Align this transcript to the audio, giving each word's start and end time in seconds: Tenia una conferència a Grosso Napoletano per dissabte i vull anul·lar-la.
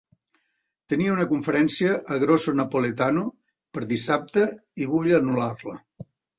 Tenia 0.93 1.11
una 1.15 1.27
conferència 1.33 1.91
a 2.15 2.17
Grosso 2.25 2.55
Napoletano 2.61 3.27
per 3.79 3.87
dissabte 3.95 4.49
i 4.87 4.91
vull 4.97 5.15
anul·lar-la. 5.23 5.81